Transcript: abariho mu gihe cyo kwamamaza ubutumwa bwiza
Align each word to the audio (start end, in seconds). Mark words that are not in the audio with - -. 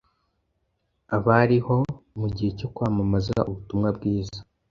abariho 1.15 1.77
mu 2.19 2.27
gihe 2.35 2.51
cyo 2.59 2.67
kwamamaza 2.73 3.37
ubutumwa 3.49 3.89
bwiza 3.97 4.39